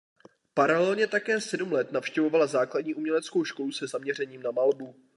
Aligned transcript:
Paralelně 0.53 1.07
také 1.07 1.41
sedm 1.41 1.71
let 1.71 1.91
navštěvovala 1.91 2.47
Základní 2.47 2.93
uměleckou 2.95 3.43
školu 3.45 3.71
se 3.71 3.87
zaměřením 3.87 4.43
na 4.43 4.51
malbu. 4.51 4.95